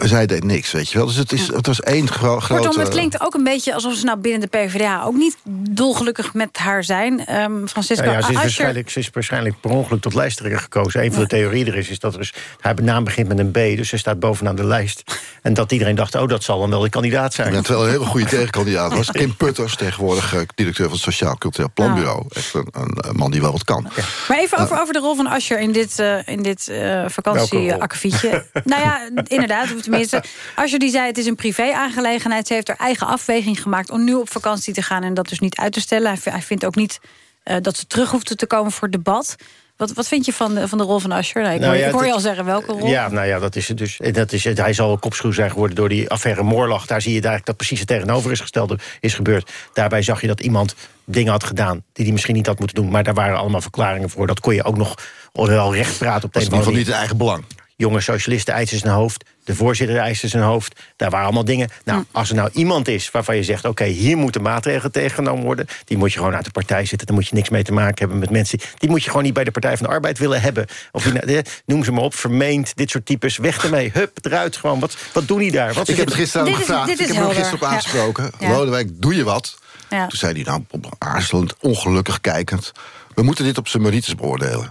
zij 0.03 0.27
deed 0.27 0.45
niks, 0.45 0.73
weet 0.73 0.91
je 0.91 0.99
wel. 0.99 1.07
Dus 1.07 1.17
het, 1.17 1.33
is, 1.33 1.47
het 1.47 1.67
was 1.67 1.81
één 1.81 2.09
gro 2.09 2.41
grote... 2.41 2.63
Kortom, 2.63 2.83
het 2.83 2.89
klinkt 2.89 3.21
ook 3.21 3.35
een 3.35 3.45
beetje 3.45 3.75
alsof 3.75 3.95
ze 3.95 4.05
nou 4.05 4.19
binnen 4.19 4.41
de 4.41 4.47
PvdA... 4.47 5.03
ook 5.03 5.15
niet 5.15 5.37
dolgelukkig 5.71 6.35
met 6.35 6.59
haar 6.59 6.85
zijn. 6.85 7.41
Um, 7.41 7.69
Francisco 7.69 8.05
nou 8.05 8.17
ja, 8.17 8.23
ze, 8.23 8.33
is 8.33 8.39
waarschijnlijk, 8.39 8.91
ze 8.91 8.99
is 8.99 9.11
waarschijnlijk 9.13 9.61
per 9.61 9.71
ongeluk 9.71 10.01
tot 10.01 10.15
lijsttrekker 10.15 10.61
gekozen. 10.61 11.05
Een 11.05 11.13
van 11.13 11.23
de 11.23 11.29
theorieën 11.29 11.67
er 11.67 11.77
is, 11.77 11.89
is 11.89 11.99
dat 11.99 12.15
er 12.15 12.21
is, 12.21 12.35
haar 12.61 12.75
naam 12.83 13.05
begint 13.05 13.29
met 13.29 13.39
een 13.39 13.51
B... 13.51 13.55
dus 13.55 13.89
ze 13.89 13.97
staat 13.97 14.19
bovenaan 14.19 14.57
de 14.57 14.65
lijst. 14.65 15.03
En 15.43 15.55
dat 15.55 15.73
iedereen 15.73 15.95
dacht, 15.95 16.15
oh, 16.15 16.29
dat 16.29 16.45
zal 16.45 16.61
dan 16.61 16.71
wel 16.71 16.81
de 16.81 16.89
kandidaat 16.89 17.35
zijn. 17.35 17.53
Ja, 17.53 17.61
terwijl 17.61 17.85
een 17.85 17.93
hele 17.93 18.05
goede 18.05 18.27
tegenkandidaat 18.37 18.95
was. 18.95 19.11
Kim 19.11 19.37
Putters, 19.37 19.77
tegenwoordig 19.77 20.35
uh, 20.35 20.41
directeur 20.55 20.85
van 20.85 20.95
het 20.95 21.05
Sociaal 21.05 21.37
Cultureel 21.37 21.71
Planbureau. 21.75 22.25
Echt 22.29 22.55
een, 22.55 22.69
een, 22.71 23.17
man 23.17 23.31
die 23.31 23.41
wel 23.41 23.53
wat 23.53 23.65
kan. 23.65 23.91
Ja. 23.97 24.03
Maar 24.29 24.39
even 24.39 24.59
over, 24.59 24.81
over 24.81 24.93
de 24.93 25.01
rol 25.01 25.15
van 25.15 25.27
Ascher 25.27 25.61
in 25.61 25.73
dit, 25.73 25.99
uh, 25.99 26.29
in 26.29 26.43
dit 26.43 26.69
uh, 26.71 27.05
vakantieakkefietje. 27.09 28.46
Nou 28.65 28.83
ja, 28.83 29.09
inderdaad, 29.27 29.75
of 29.75 29.83
tenminste... 29.83 30.23
Ascher 30.55 30.79
die 30.79 30.91
zei, 30.91 31.07
het 31.07 31.19
is 31.19 31.27
een 31.27 31.35
privé-aangelegenheid. 31.35 32.47
Ze 32.47 32.55
heeft 32.55 32.69
haar 32.69 32.77
eigen 32.77 33.07
afweging 33.07 33.63
gemaakt 33.63 33.91
om 33.91 34.05
nu 34.05 34.15
op 34.15 34.31
vakantie 34.31 34.75
te 34.75 34.83
gaan... 34.83 35.03
en 35.03 35.15
dat 35.15 35.29
dus 35.29 35.41
niet 35.41 35.57
uit 35.57 35.73
te 35.73 35.81
stellen. 35.81 36.19
Hij, 36.23 36.43
vindt 36.43 36.65
ook 36.65 36.75
niet 36.75 37.01
uh, 37.45 37.57
dat 37.61 37.77
ze 37.77 37.87
terug 37.87 38.11
hoeft 38.11 38.39
te 38.39 38.47
komen 38.47 38.73
voor 38.73 38.91
debat. 38.91 39.37
Wat, 39.77 39.93
wat 39.93 40.09
vind 40.09 40.25
je 40.25 40.33
van 40.33 40.55
de, 40.55 40.69
van 40.69 40.79
de 40.79 40.85
rol 40.85 40.99
van 40.99 41.13
Ascher? 41.13 41.43
Nou, 41.43 41.55
ik, 41.55 41.61
nou, 41.61 41.73
hoor, 41.73 41.81
ja, 41.81 41.87
ik 41.87 41.93
hoor 41.93 42.07
je 42.07 42.13
al 42.13 42.21
zeggen 42.21 42.45
welke 42.45 42.73
rol. 42.73 42.87
Ja, 42.89 43.09
nou 43.09 43.27
ja, 43.27 43.39
dat 43.39 43.57
is 43.57 43.69
het 43.69 43.79
dus. 43.79 44.01
Dat 44.13 44.33
is, 44.33 44.45
hij 44.45 44.73
zal 44.73 44.99
kopschuw 44.99 45.33
zijn 45.33 45.51
geworden 45.51 45.77
door 45.77 45.89
die 45.89 46.11
affaire 46.11 46.43
Moorlag. 46.43 46.87
Daar 46.87 47.01
zie 47.01 47.11
je 47.11 47.17
eigenlijk 47.17 47.47
dat 47.47 47.57
precies 47.57 47.79
het 47.79 47.89
tegenovergestelde 47.89 48.79
is 49.01 49.15
gebeurd. 49.15 49.51
Daarbij 49.73 50.03
zag 50.03 50.21
je 50.21 50.27
dat 50.27 50.41
iemand 50.41 50.75
dingen 51.05 51.33
had 51.33 51.45
gedaan 51.45 51.83
die 51.93 52.05
hij 52.05 52.13
misschien 52.13 52.35
niet 52.35 52.47
had 52.47 52.59
moeten 52.59 52.77
doen. 52.77 52.91
Maar 52.91 53.05
daar 53.05 53.15
waren 53.15 53.39
allemaal 53.39 53.61
verklaringen 53.61 54.11
voor. 54.11 54.27
Dat 54.27 54.41
kon 54.41 54.55
je 54.55 54.65
ook 54.65 54.77
nog 54.77 54.95
wel 55.33 55.75
recht 55.75 55.99
praten 55.99 56.25
op 56.25 56.33
de 56.33 56.41
een 56.41 56.47
of 56.47 56.53
andere 56.53 56.77
niet 56.77 56.87
het 56.87 56.97
eigen 56.97 57.17
belang. 57.17 57.45
Jonge 57.77 58.01
socialisten 58.01 58.55
eisen 58.55 58.79
zijn 58.79 58.93
hoofd. 58.93 59.25
De 59.45 59.55
voorzitter 59.55 59.97
eiste 59.97 60.29
zijn 60.29 60.43
hoofd. 60.43 60.81
Daar 60.97 61.11
waren 61.11 61.27
allemaal 61.27 61.45
dingen. 61.45 61.71
Nou, 61.85 62.05
als 62.11 62.29
er 62.29 62.35
nou 62.35 62.51
iemand 62.53 62.89
is 62.89 63.11
waarvan 63.11 63.37
je 63.37 63.43
zegt... 63.43 63.59
oké, 63.59 63.69
okay, 63.69 63.89
hier 63.89 64.17
moeten 64.17 64.43
maatregelen 64.43 64.93
tegengenomen 64.93 65.45
worden... 65.45 65.67
die 65.85 65.97
moet 65.97 66.13
je 66.13 66.19
gewoon 66.19 66.35
uit 66.35 66.45
de 66.45 66.51
partij 66.51 66.85
zitten. 66.85 67.07
Daar 67.07 67.17
moet 67.17 67.29
je 67.29 67.35
niks 67.35 67.49
mee 67.49 67.63
te 67.63 67.73
maken 67.73 67.99
hebben 67.99 68.19
met 68.19 68.31
mensen... 68.31 68.59
die 68.79 68.91
moet 68.91 69.03
je 69.03 69.09
gewoon 69.09 69.25
niet 69.25 69.35
bij 69.35 69.45
de 69.45 69.51
Partij 69.51 69.77
van 69.77 69.87
de 69.87 69.93
Arbeid 69.93 70.19
willen 70.19 70.41
hebben. 70.41 70.67
Of 70.93 71.03
die, 71.03 71.43
noem 71.67 71.85
ze 71.85 71.93
maar 71.93 72.05
op, 72.05 72.15
vermeend, 72.15 72.77
dit 72.77 72.91
soort 72.91 73.07
types. 73.07 73.37
Weg 73.37 73.65
ermee, 73.65 73.91
hup, 73.93 74.19
eruit 74.21 74.57
gewoon. 74.57 74.81
Wat, 74.81 74.97
wat 75.13 75.29
doen 75.29 75.39
die 75.39 75.51
daar? 75.51 75.73
Wat 75.73 75.89
ik 75.89 75.97
heb 75.97 76.07
het 76.07 76.15
gisteren 76.15 76.47
aan 76.47 76.53
hem 76.53 76.61
gevraagd. 76.61 76.87
Dit 76.87 77.01
is 77.01 77.09
ik 77.09 77.15
heb 77.15 77.25
hem 77.25 77.35
gisteren 77.35 77.61
op 77.61 77.69
aangesproken. 77.69 78.31
Ja. 78.39 78.49
Lodewijk, 78.49 78.89
doe 78.93 79.15
je 79.15 79.25
wat? 79.25 79.59
Ja. 79.91 80.07
Toen 80.07 80.19
zei 80.19 80.33
hij, 80.33 80.43
nou, 80.43 80.63
aarzelend, 80.99 81.55
ongelukkig 81.61 82.21
kijkend... 82.21 82.73
we 83.15 83.23
moeten 83.23 83.45
dit 83.45 83.59
op 83.59 83.69
zijn 83.69 83.83
merites 83.83 84.15
beoordelen. 84.15 84.71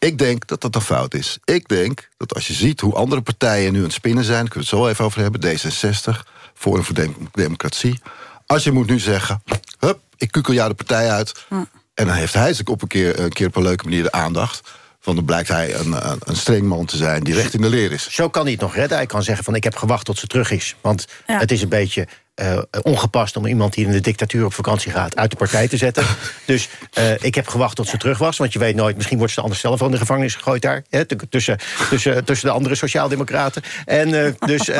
Ik 0.00 0.18
denk 0.18 0.46
dat 0.46 0.60
dat 0.60 0.74
een 0.74 0.80
fout 0.80 1.14
is. 1.14 1.38
Ik 1.44 1.68
denk 1.68 2.08
dat 2.16 2.34
als 2.34 2.46
je 2.46 2.52
ziet 2.52 2.80
hoe 2.80 2.94
andere 2.94 3.20
partijen 3.20 3.72
nu 3.72 3.78
aan 3.78 3.84
het 3.84 3.92
spinnen 3.92 4.24
zijn... 4.24 4.48
kunnen 4.48 4.70
we 4.70 4.76
het 4.76 4.84
zo 4.84 4.88
even 4.88 5.04
over 5.04 5.20
hebben, 5.20 5.40
D66, 5.40 6.30
Forum 6.54 6.84
voor 6.84 6.94
Dem 6.94 7.14
Democratie... 7.32 8.00
als 8.46 8.64
je 8.64 8.72
moet 8.72 8.86
nu 8.86 8.98
zeggen, 8.98 9.42
hup, 9.78 9.98
ik 10.16 10.30
kukel 10.30 10.54
jou 10.54 10.68
de 10.68 10.74
partij 10.74 11.10
uit... 11.10 11.44
Hm. 11.48 11.54
en 11.94 12.06
dan 12.06 12.14
heeft 12.14 12.34
hij 12.34 12.54
zich 12.54 12.66
op 12.66 12.82
een 12.82 12.88
keer, 12.88 13.20
een 13.20 13.32
keer 13.32 13.46
op 13.46 13.56
een 13.56 13.62
leuke 13.62 13.84
manier 13.84 14.02
de 14.02 14.12
aandacht... 14.12 14.70
van 15.00 15.14
dan 15.14 15.24
blijkt 15.24 15.48
hij 15.48 15.74
een, 15.74 16.10
een, 16.10 16.18
een 16.24 16.36
streng 16.36 16.66
man 16.66 16.86
te 16.86 16.96
zijn 16.96 17.24
die 17.24 17.34
recht 17.34 17.54
in 17.54 17.60
de 17.60 17.68
leer 17.68 17.92
is. 17.92 18.10
Zo 18.10 18.28
kan 18.28 18.42
hij 18.42 18.52
het 18.52 18.60
nog 18.60 18.74
redden. 18.74 18.96
Hij 18.96 19.06
kan 19.06 19.22
zeggen 19.22 19.44
van 19.44 19.54
ik 19.54 19.64
heb 19.64 19.76
gewacht 19.76 20.04
tot 20.04 20.18
ze 20.18 20.26
terug 20.26 20.50
is. 20.50 20.76
Want 20.80 21.06
ja. 21.26 21.38
het 21.38 21.52
is 21.52 21.62
een 21.62 21.68
beetje 21.68 22.06
uh, 22.42 22.58
ongepast 22.82 23.36
om 23.36 23.46
iemand 23.46 23.74
die 23.74 23.86
in 23.86 23.92
de 23.92 24.00
dictatuur 24.00 24.44
op 24.44 24.54
vakantie 24.54 24.92
gaat... 24.92 25.16
uit 25.16 25.30
de 25.30 25.36
partij 25.36 25.68
te 25.68 25.76
zetten. 25.76 26.04
dus 26.46 26.68
uh, 26.98 27.12
ik 27.20 27.34
heb 27.34 27.48
gewacht 27.48 27.76
tot 27.76 27.88
ze 27.88 27.96
terug 27.96 28.18
was. 28.18 28.36
Want 28.36 28.52
je 28.52 28.58
weet 28.58 28.74
nooit, 28.74 28.96
misschien 28.96 29.18
wordt 29.18 29.32
ze 29.32 29.40
anders 29.40 29.60
zelf 29.60 29.80
in 29.80 29.90
de 29.90 29.96
gevangenis 29.96 30.34
gegooid 30.34 30.62
daar. 30.62 30.82
Hè, 30.90 31.04
tussen, 31.04 31.58
tussen, 31.90 32.24
tussen 32.24 32.48
de 32.48 32.54
andere 32.54 32.74
sociaaldemocraten. 32.74 33.62
En 33.84 34.08
uh, 34.08 34.32
dus 34.38 34.70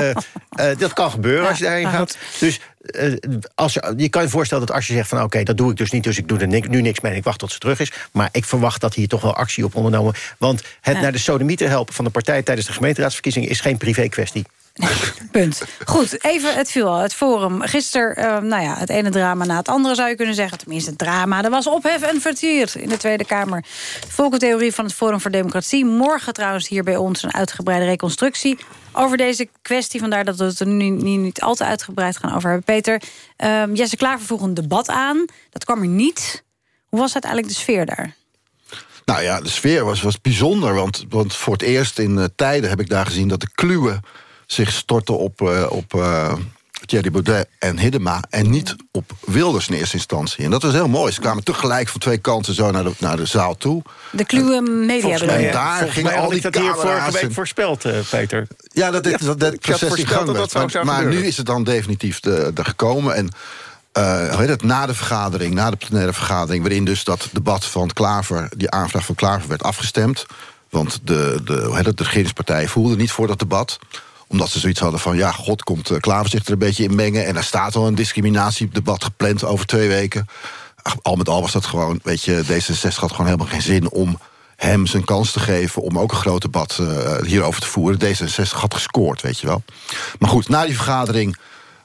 dat 0.79 0.93
kan 0.93 1.11
gebeuren 1.11 1.49
als 1.49 1.59
je 1.59 1.65
daarheen 1.65 1.89
gaat. 1.89 2.17
Dus 2.39 2.61
als 3.55 3.75
je, 3.75 3.95
je 3.97 4.09
kan 4.09 4.23
je 4.23 4.29
voorstellen 4.29 4.67
dat 4.67 4.77
als 4.77 4.87
je 4.87 4.93
zegt 4.93 5.09
van... 5.09 5.19
oké, 5.19 5.27
okay, 5.27 5.45
dat 5.45 5.57
doe 5.57 5.71
ik 5.71 5.77
dus 5.77 5.91
niet, 5.91 6.05
dus 6.05 6.19
ik 6.19 6.29
doe 6.29 6.39
er 6.39 6.69
nu 6.69 6.81
niks 6.81 7.01
mee... 7.01 7.13
en 7.13 7.19
ik 7.19 7.25
wacht 7.25 7.39
tot 7.39 7.53
ze 7.53 7.59
terug 7.59 7.81
is. 7.81 7.93
Maar 8.13 8.29
ik 8.33 8.45
verwacht 8.45 8.81
dat 8.81 8.95
hier 8.95 9.09
toch 9.09 9.21
wel 9.21 9.35
actie 9.35 9.65
op 9.65 9.75
ondernomen. 9.75 10.15
Want 10.39 10.63
het 10.81 11.01
naar 11.01 11.13
de 11.13 11.19
sodomieter 11.19 11.69
helpen 11.69 11.95
van 11.95 12.05
de 12.05 12.11
partij... 12.11 12.43
tijdens 12.43 12.67
de 12.67 12.73
gemeenteraadsverkiezingen 12.73 13.49
is 13.49 13.61
geen 13.61 13.77
privé 13.77 14.09
kwestie. 14.09 14.45
Punt. 15.31 15.63
Goed, 15.85 16.25
even 16.25 16.55
het 16.55 16.71
viel. 16.71 16.95
Het 16.95 17.15
forum. 17.15 17.63
Gisteren, 17.63 18.19
uh, 18.19 18.49
nou 18.49 18.63
ja, 18.63 18.77
het 18.77 18.89
ene 18.89 19.11
drama 19.11 19.45
na 19.45 19.57
het 19.57 19.69
andere 19.69 19.95
zou 19.95 20.09
je 20.09 20.15
kunnen 20.15 20.35
zeggen. 20.35 20.59
Tenminste, 20.59 20.91
het 20.91 20.99
drama. 20.99 21.45
Er 21.45 21.51
was 21.51 21.67
ophef 21.67 22.03
en 22.03 22.21
vertier 22.21 22.73
in 22.77 22.89
de 22.89 22.97
Tweede 22.97 23.25
Kamer. 23.25 23.65
Volkentheorie 24.09 24.75
van 24.75 24.85
het 24.85 24.95
Forum 24.95 25.21
voor 25.21 25.31
Democratie. 25.31 25.85
Morgen 25.85 26.33
trouwens 26.33 26.69
hier 26.69 26.83
bij 26.83 26.97
ons 26.97 27.23
een 27.23 27.35
uitgebreide 27.35 27.87
reconstructie 27.87 28.59
over 28.93 29.17
deze 29.17 29.49
kwestie. 29.63 30.01
Vandaar 30.01 30.25
dat 30.25 30.37
we 30.37 30.45
het 30.45 30.61
er 30.61 30.67
nu 30.67 30.89
niet, 30.89 31.41
al 31.41 31.55
te 31.55 31.65
uitgebreid 31.65 32.17
gaan 32.17 32.35
over 32.35 32.51
hebben. 32.51 32.75
Peter, 32.75 33.03
uh, 33.45 33.63
Jesse 33.75 33.97
Klaver 33.97 34.27
vroeg 34.27 34.43
een 34.43 34.55
debat 34.55 34.89
aan. 34.89 35.25
Dat 35.51 35.65
kwam 35.65 35.83
er 35.83 35.89
niet. 35.89 36.45
Hoe 36.89 37.01
was 37.01 37.13
uiteindelijk 37.13 37.53
de 37.53 37.59
sfeer 37.61 37.87
daar? 37.87 38.15
Nou 39.05 39.23
ja, 39.23 39.41
de 39.41 39.49
sfeer 39.49 39.85
was, 39.85 40.03
was 40.03 40.21
bijzonder. 40.21 40.75
Want, 40.75 41.05
want 41.09 41.37
voor 41.37 41.53
het 41.53 41.63
eerst 41.63 41.99
in 41.99 42.17
uh, 42.17 42.25
tijden 42.37 42.71
heb 42.71 42.81
ik 42.81 42.89
daar 42.89 43.07
gezien 43.07 43.29
dat 43.29 43.41
de 43.41 43.51
kluwen 43.55 44.03
zich 44.53 44.73
storten 44.73 45.19
op, 45.19 45.41
uh, 45.41 45.67
op 45.69 45.95
uh, 45.95 46.33
Thierry 46.87 47.11
Baudet 47.11 47.49
en 47.59 47.79
Hiddema... 47.79 48.23
en 48.31 48.51
niet 48.51 48.77
op 48.93 49.13
Wilders 49.21 49.69
in 49.69 49.75
eerste 49.75 49.97
instantie. 49.97 50.45
En 50.45 50.51
dat 50.51 50.63
was 50.63 50.73
heel 50.73 50.89
mooi. 50.89 51.13
Ze 51.13 51.21
kwamen 51.21 51.45
tegelijk 51.45 51.89
van 51.89 52.01
twee 52.01 52.19
kanten 52.19 52.55
zo 52.55 52.71
naar 52.71 52.85
de, 52.85 52.93
naar 52.99 53.17
de 53.17 53.27
zaal 53.27 53.57
toe. 53.57 53.83
De 54.13 54.25
kluwe 54.25 54.61
media 54.61 55.19
en, 55.19 55.29
en 55.29 55.53
daar 55.53 55.89
gingen 55.89 56.17
al 56.17 56.29
die 56.29 56.41
dat 56.41 56.55
hier 56.55 56.75
vorige 56.75 57.13
week 57.13 57.33
voorspeld, 57.33 57.85
uh, 57.85 57.99
Peter. 58.11 58.47
Ja, 58.73 58.91
dat, 58.91 59.05
dit, 59.05 59.25
dat, 59.25 59.41
dat 59.41 59.59
proces 59.59 59.95
in 59.95 60.07
gang 60.07 60.33
dat. 60.33 60.53
Maar, 60.53 60.85
maar 60.85 61.07
nu 61.07 61.27
is 61.27 61.37
het 61.37 61.47
dan 61.47 61.65
definitief 61.65 62.21
de, 62.21 62.51
de 62.55 62.65
gekomen... 62.65 63.15
En, 63.15 63.29
uh, 63.99 64.29
hoe 64.29 64.41
heet 64.41 64.49
het, 64.49 64.63
na 64.63 64.87
de 64.87 64.95
vergadering, 64.95 65.55
na 65.55 65.71
de 65.71 65.77
plenaire 65.77 66.13
vergadering... 66.13 66.63
waarin 66.63 66.85
dus 66.85 67.05
dat 67.05 67.29
debat 67.33 67.65
van 67.65 67.93
Klaver, 67.93 68.49
die 68.57 68.71
aanvraag 68.71 69.05
van 69.05 69.15
Klaver 69.15 69.49
werd 69.49 69.63
afgestemd... 69.63 70.27
want 70.71 71.01
de, 71.05 71.41
de, 71.45 71.63
hoe 71.65 71.77
heet 71.77 71.87
het, 71.87 71.97
de 71.97 72.05
regeringspartij 72.05 72.69
voelde 72.69 72.97
niet 72.97 73.13
voor 73.13 73.27
dat 73.27 73.39
debat 73.39 73.79
omdat 74.31 74.51
ze 74.51 74.59
zoiets 74.59 74.81
hadden 74.81 75.01
van, 75.01 75.17
ja, 75.17 75.33
god, 75.33 75.63
komt 75.63 75.91
uh, 75.91 75.99
Klaver 75.99 76.31
zich 76.31 76.47
er 76.47 76.53
een 76.53 76.59
beetje 76.59 76.85
in 76.85 76.95
mengen... 76.95 77.27
en 77.27 77.37
er 77.37 77.45
staat 77.45 77.77
al 77.77 77.87
een 77.87 77.95
discriminatiedebat 77.95 79.05
gepland 79.05 79.45
over 79.45 79.67
twee 79.67 79.89
weken. 79.89 80.27
Ach, 80.83 80.97
al 81.03 81.17
met 81.17 81.29
al 81.29 81.41
was 81.41 81.53
dat 81.53 81.67
gewoon, 81.67 82.01
weet 82.03 82.23
je, 82.23 82.43
D66 82.45 82.95
had 82.95 83.11
gewoon 83.11 83.27
helemaal 83.27 83.47
geen 83.47 83.63
zin... 83.63 83.91
om 83.91 84.19
hem 84.57 84.87
zijn 84.87 85.05
kans 85.05 85.33
te 85.33 85.41
geven 85.41 85.83
om 85.83 85.99
ook 85.99 86.11
een 86.11 86.19
groot 86.19 86.43
debat 86.43 86.79
uh, 86.81 87.17
hierover 87.23 87.61
te 87.61 87.67
voeren. 87.67 88.01
D66 88.01 88.51
had 88.51 88.75
gescoord, 88.75 89.23
weet 89.23 89.39
je 89.39 89.47
wel. 89.47 89.63
Maar 90.19 90.31
goed, 90.31 90.49
na 90.49 90.65
die 90.65 90.77
vergadering 90.77 91.37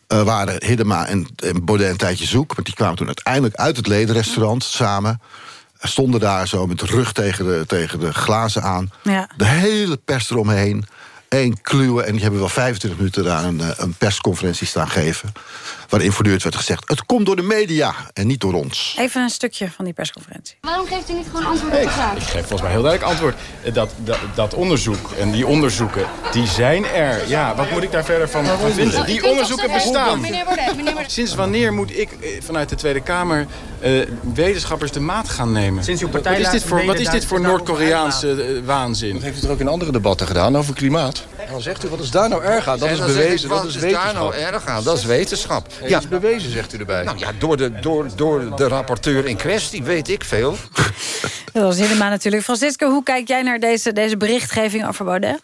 uh, 0.07 0.21
waren 0.21 0.65
Hiddema 0.65 1.07
en, 1.07 1.27
en 1.35 1.65
Baudet 1.65 1.89
een 1.89 1.97
tijdje 1.97 2.25
zoek... 2.25 2.55
maar 2.55 2.65
die 2.65 2.73
kwamen 2.73 2.95
toen 2.95 3.07
uiteindelijk 3.07 3.55
uit 3.55 3.77
het 3.77 3.87
ledenrestaurant 3.87 4.63
samen... 4.63 5.21
stonden 5.79 6.19
daar 6.19 6.47
zo 6.47 6.67
met 6.67 6.79
de 6.79 6.85
rug 6.85 7.11
tegen 7.11 7.45
de, 7.45 7.63
tegen 7.67 7.99
de 7.99 8.13
glazen 8.13 8.63
aan. 8.63 8.91
Ja. 9.03 9.29
De 9.37 9.45
hele 9.45 9.97
pers 9.97 10.29
eromheen 10.29 10.85
één 11.35 11.61
kluwe. 11.61 12.03
En 12.03 12.11
die 12.11 12.21
hebben 12.21 12.39
wel 12.39 12.49
25 12.49 12.99
minuten 12.99 13.23
daar 13.23 13.43
een, 13.43 13.61
een 13.77 13.93
persconferentie 13.93 14.67
staan 14.67 14.89
geven. 14.89 15.31
Waarin 15.89 16.11
voortdurend 16.11 16.43
werd 16.43 16.55
gezegd... 16.55 16.89
het 16.89 17.05
komt 17.05 17.25
door 17.25 17.35
de 17.35 17.41
media 17.41 17.95
en 18.13 18.27
niet 18.27 18.41
door 18.41 18.53
ons. 18.53 18.95
Even 18.99 19.21
een 19.21 19.29
stukje 19.29 19.71
van 19.71 19.85
die 19.85 19.93
persconferentie. 19.93 20.55
Waarom 20.61 20.87
geeft 20.87 21.09
u 21.09 21.13
niet 21.13 21.25
gewoon 21.25 21.45
antwoord 21.45 21.73
op 21.73 21.81
de 21.81 21.89
vraag? 21.89 22.15
Ik 22.15 22.23
geef 22.23 22.39
volgens 22.39 22.61
mij 22.61 22.71
heel 22.71 22.81
duidelijk 22.81 23.11
antwoord. 23.11 23.35
Dat, 23.73 23.91
dat, 23.97 24.19
dat 24.35 24.53
onderzoek 24.53 25.11
en 25.11 25.31
die 25.31 25.47
onderzoeken, 25.47 26.05
die 26.31 26.47
zijn 26.47 26.85
er. 26.85 27.27
Ja, 27.27 27.55
wat 27.55 27.71
moet 27.71 27.83
ik 27.83 27.91
daar 27.91 28.05
verder 28.05 28.29
van, 28.29 28.45
van 28.45 28.71
vinden? 28.71 29.05
Die 29.05 29.29
onderzoeken 29.29 29.71
bestaan. 29.71 30.25
Sinds 31.07 31.35
wanneer 31.35 31.73
moet 31.73 31.97
ik 31.99 32.11
eh, 32.11 32.41
vanuit 32.41 32.69
de 32.69 32.75
Tweede 32.75 33.01
Kamer 33.01 33.47
eh, 33.79 33.91
wetenschappers 34.33 34.91
de 34.91 34.99
maat 34.99 35.29
gaan 35.29 35.51
nemen? 35.51 35.83
Sinds 35.83 36.01
uw 36.01 36.09
wat 36.11 36.25
is 36.25 36.49
dit 36.49 36.63
voor, 36.63 36.85
wat 36.85 36.99
is 36.99 37.09
dit 37.09 37.25
voor 37.25 37.41
Noord-Koreaanse 37.41 38.43
eh, 38.43 38.65
waanzin? 38.65 39.13
Dat 39.13 39.21
heeft 39.21 39.43
u 39.43 39.45
er 39.45 39.53
ook 39.53 39.59
in 39.59 39.67
andere 39.67 39.91
debatten 39.91 40.27
gedaan 40.27 40.57
over 40.57 40.73
klimaat. 40.73 41.25
Dan 41.49 41.61
zegt 41.61 41.85
u, 41.85 41.87
wat 41.87 41.99
is 41.99 42.11
daar 42.11 42.29
nou 42.29 42.43
erg 42.43 42.67
aan? 42.67 42.79
Dat 42.79 42.89
is 42.89 42.99
bewezen, 42.99 43.49
dat 43.49 43.65
is 43.65 43.73
daar 43.73 43.81
wetenschap. 43.81 44.13
nou 44.13 44.35
erg 44.35 44.65
aan? 44.65 44.83
Dat 44.83 44.97
is 44.97 45.05
wetenschap. 45.05 45.67
Ja. 45.81 45.87
Ja, 45.87 45.97
is 45.97 46.07
bewezen, 46.07 46.51
zegt 46.51 46.73
u 46.73 46.77
erbij. 46.77 47.03
nou 47.03 47.17
ja, 47.17 47.31
door 47.39 47.57
de, 47.57 47.79
door, 47.79 48.07
door 48.15 48.55
de 48.55 48.67
rapporteur 48.67 49.25
in 49.25 49.35
kwestie 49.35 49.83
weet 49.83 50.09
ik 50.09 50.23
veel. 50.23 50.55
Dat 51.53 51.63
was 51.63 51.77
helemaal 51.77 52.09
natuurlijk. 52.09 52.43
Francisco, 52.43 52.89
hoe 52.89 53.03
kijk 53.03 53.27
jij 53.27 53.41
naar 53.41 53.59
deze, 53.59 53.93
deze 53.93 54.17
berichtgeving 54.17 54.87
over 54.87 55.05
Baudet? 55.05 55.41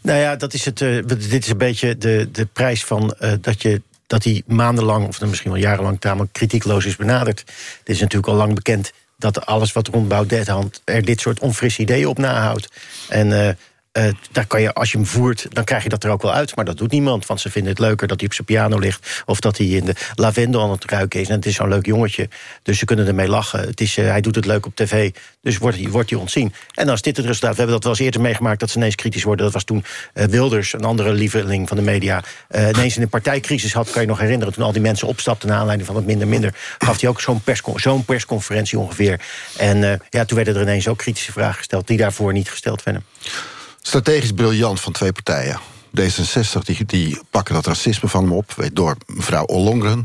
Nou 0.00 0.18
ja, 0.18 0.36
dat 0.36 0.54
is 0.54 0.64
het, 0.64 0.80
eh, 0.80 0.98
dit 1.06 1.44
is 1.44 1.48
een 1.48 1.58
beetje 1.58 1.98
de, 1.98 2.28
de 2.32 2.46
prijs 2.46 2.84
van 2.84 3.14
eh, 3.18 3.32
dat, 3.40 3.62
je, 3.62 3.82
dat 4.06 4.24
hij 4.24 4.42
maandenlang, 4.46 5.06
of 5.06 5.18
dan 5.18 5.28
misschien 5.28 5.50
wel 5.50 5.60
jarenlang, 5.60 6.00
tamelijk 6.00 6.32
kritiekloos 6.32 6.84
is 6.84 6.96
benaderd. 6.96 7.44
Dit 7.84 7.94
is 7.94 8.00
natuurlijk 8.00 8.32
al 8.32 8.38
lang 8.38 8.54
bekend 8.54 8.92
dat 9.16 9.46
alles 9.46 9.72
wat 9.72 9.86
rond 9.88 10.08
Baudet 10.08 10.48
er 10.84 11.04
dit 11.04 11.20
soort 11.20 11.40
onfrisse 11.40 11.82
ideeën 11.82 12.06
op 12.06 12.18
nahoudt. 12.18 12.68
En 13.08 13.46
eh, 13.46 13.54
eh, 13.92 14.04
daar 14.32 14.46
kan 14.46 14.62
je, 14.62 14.72
als 14.72 14.92
je 14.92 14.96
hem 14.96 15.06
voert, 15.06 15.46
dan 15.52 15.64
krijg 15.64 15.82
je 15.82 15.88
dat 15.88 16.04
er 16.04 16.10
ook 16.10 16.22
wel 16.22 16.32
uit. 16.32 16.56
Maar 16.56 16.64
dat 16.64 16.76
doet 16.76 16.90
niemand, 16.90 17.26
want 17.26 17.40
ze 17.40 17.50
vinden 17.50 17.70
het 17.70 17.80
leuker 17.80 18.08
dat 18.08 18.16
hij 18.16 18.28
op 18.28 18.34
zijn 18.34 18.46
piano 18.46 18.78
ligt... 18.78 19.22
of 19.26 19.40
dat 19.40 19.56
hij 19.56 19.66
in 19.66 19.84
de 19.84 19.94
lavendel 20.14 20.62
aan 20.62 20.70
het 20.70 20.84
ruiken 20.84 21.20
is. 21.20 21.28
En 21.28 21.34
het 21.34 21.46
is 21.46 21.54
zo'n 21.54 21.68
leuk 21.68 21.86
jongetje, 21.86 22.28
dus 22.62 22.78
ze 22.78 22.84
kunnen 22.84 23.06
ermee 23.06 23.28
lachen. 23.28 23.60
Het 23.60 23.80
is, 23.80 23.96
eh, 23.96 24.04
hij 24.04 24.20
doet 24.20 24.34
het 24.34 24.46
leuk 24.46 24.66
op 24.66 24.76
tv, 24.76 25.10
dus 25.42 25.58
wordt 25.58 25.76
hij, 25.76 25.88
wordt 25.88 26.10
hij 26.10 26.18
ontzien. 26.18 26.52
En 26.74 26.88
als 26.88 27.02
dit 27.02 27.16
het 27.16 27.26
resultaat... 27.26 27.50
We 27.50 27.56
hebben 27.56 27.74
dat 27.74 27.84
wel 27.84 27.92
eens 27.92 28.02
eerder 28.02 28.20
meegemaakt 28.20 28.60
dat 28.60 28.70
ze 28.70 28.76
ineens 28.76 28.94
kritisch 28.94 29.22
worden. 29.22 29.44
Dat 29.44 29.54
was 29.54 29.64
toen 29.64 29.84
eh, 30.12 30.24
Wilders, 30.24 30.72
een 30.72 30.84
andere 30.84 31.12
lieveling 31.12 31.68
van 31.68 31.76
de 31.76 31.82
media... 31.82 32.22
ineens 32.54 32.96
in 32.96 33.02
een 33.02 33.08
partijcrisis 33.08 33.72
had, 33.72 33.90
kan 33.90 34.02
je 34.02 34.08
nog 34.08 34.18
herinneren... 34.18 34.54
toen 34.54 34.64
al 34.64 34.72
die 34.72 34.82
mensen 34.82 35.08
opstapten 35.08 35.48
naar 35.48 35.58
aanleiding 35.58 35.88
van 35.88 35.96
het 35.96 36.06
minder 36.06 36.28
minder... 36.28 36.54
gaf 36.78 37.00
hij 37.00 37.10
ook 37.10 37.20
zo'n 37.20 37.40
perscon 37.40 37.78
zo'n 37.78 38.04
persconferentie 38.04 38.78
ongeveer. 38.78 39.20
En 39.56 40.00
ja, 40.10 40.24
toen 40.24 40.36
werden 40.36 40.54
er 40.54 40.62
ineens 40.62 40.88
ook 40.88 40.98
kritische 40.98 41.32
vragen 41.32 41.54
gesteld... 41.54 41.86
die 41.86 41.96
daarvoor 41.96 42.32
niet 42.32 42.50
gesteld 42.50 42.82
werden. 42.82 43.04
Strategisch 43.82 44.32
briljant 44.32 44.80
van 44.80 44.92
twee 44.92 45.12
partijen. 45.12 45.60
D66 46.00 46.62
die, 46.64 46.84
die 46.86 47.20
pakken 47.30 47.54
dat 47.54 47.66
racisme 47.66 48.08
van 48.08 48.22
hem 48.22 48.32
op, 48.32 48.52
weet 48.52 48.76
door 48.76 48.96
mevrouw 49.06 49.44
Ollongren. 49.44 50.04